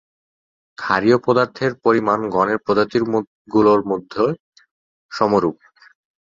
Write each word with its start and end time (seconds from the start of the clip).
ক্ষারীয় 0.77 1.17
পদার্থের 1.25 1.71
পরিমাণ 1.83 2.19
গণের 2.35 2.59
প্রজাতিগুলির 2.65 3.81
মধ্যে 3.91 4.23
সমরূপ। 5.11 5.57